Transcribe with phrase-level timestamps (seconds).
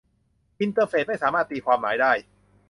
[0.59, 2.11] อินเตอร์เฟสไม่สามารถตีความหมายได้